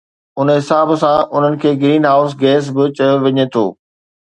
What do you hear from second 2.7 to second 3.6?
به چيو وڃي